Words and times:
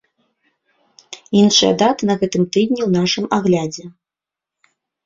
Іншыя 1.41 1.71
даты 1.83 2.03
на 2.13 2.17
гэтым 2.25 2.43
тыдні 2.59 2.81
ў 2.89 2.91
нашым 2.99 3.25
аглядзе. 3.41 3.85